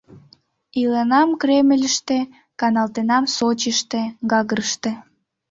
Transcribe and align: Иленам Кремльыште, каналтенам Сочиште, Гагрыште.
Иленам 0.81 1.29
Кремльыште, 1.41 2.17
каналтенам 2.59 3.25
Сочиште, 3.35 4.01
Гагрыште. 4.31 4.91